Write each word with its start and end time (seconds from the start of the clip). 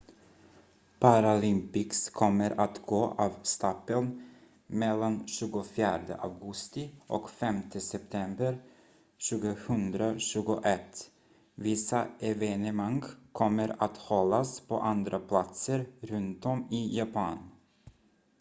paralympics 0.99 2.09
kommer 2.09 2.59
att 2.59 2.85
gå 2.85 3.05
av 3.17 3.33
stapeln 3.43 4.31
mellan 4.67 5.27
24 5.27 5.99
augusti 6.19 6.95
och 7.07 7.29
5 7.29 7.71
september 7.71 8.63
2021 9.31 11.11
vissa 11.55 12.07
evenemang 12.19 13.03
kommer 13.31 13.75
att 13.83 13.97
hållas 13.97 14.59
på 14.61 14.79
andra 14.79 15.19
platser 15.19 15.85
runtom 15.99 16.67
i 16.71 16.97
japan 16.97 17.39